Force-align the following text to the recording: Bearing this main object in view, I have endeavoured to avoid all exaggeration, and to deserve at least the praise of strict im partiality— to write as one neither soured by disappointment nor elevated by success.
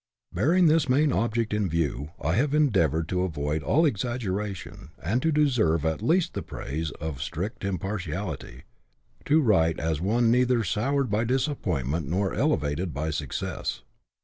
Bearing 0.33 0.65
this 0.65 0.89
main 0.89 1.13
object 1.13 1.53
in 1.53 1.69
view, 1.69 2.09
I 2.19 2.33
have 2.33 2.55
endeavoured 2.55 3.07
to 3.09 3.21
avoid 3.21 3.61
all 3.61 3.85
exaggeration, 3.85 4.89
and 4.99 5.21
to 5.21 5.31
deserve 5.31 5.85
at 5.85 6.01
least 6.01 6.33
the 6.33 6.41
praise 6.41 6.89
of 6.99 7.21
strict 7.21 7.63
im 7.63 7.77
partiality— 7.77 8.63
to 9.25 9.41
write 9.43 9.79
as 9.79 10.01
one 10.01 10.31
neither 10.31 10.63
soured 10.63 11.11
by 11.11 11.23
disappointment 11.23 12.07
nor 12.07 12.33
elevated 12.33 12.95
by 12.95 13.11
success. 13.11 13.83